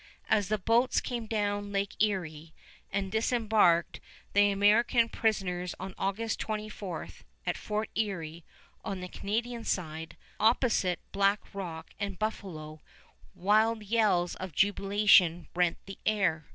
As 0.29 0.47
the 0.47 0.57
boats 0.57 0.99
came 0.99 1.27
down 1.27 1.71
Lake 1.71 1.93
Erie 2.01 2.55
and 2.91 3.11
disembarked 3.11 3.99
the 4.33 4.49
American 4.49 5.09
prisoners 5.09 5.75
on 5.79 5.93
August 5.95 6.39
24, 6.39 7.09
at 7.45 7.55
Fort 7.55 7.87
Erie 7.95 8.43
on 8.83 9.01
the 9.01 9.07
Canadian 9.07 9.63
side, 9.63 10.17
opposite 10.39 10.99
Black 11.11 11.41
Rock 11.53 11.91
and 11.99 12.17
Buffalo, 12.17 12.81
wild 13.35 13.83
yells 13.83 14.33
of 14.37 14.53
jubilation 14.55 15.47
rent 15.53 15.77
the 15.85 15.99
air. 16.03 16.47